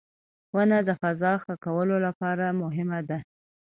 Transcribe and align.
•ونه 0.55 0.77
د 0.87 0.89
فضا 1.01 1.33
ښه 1.43 1.53
کولو 1.65 1.95
لپاره 2.05 2.45
مهمه 2.61 2.99
ده. 3.09 3.19